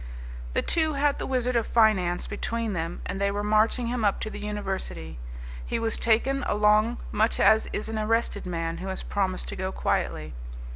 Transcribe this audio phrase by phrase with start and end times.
[0.55, 4.19] The two had the Wizard of Finance between them, and they were marching him up
[4.21, 5.19] to the University.
[5.63, 9.71] He was taken along much as is an arrested man who has promised to go
[9.71, 10.33] quietly.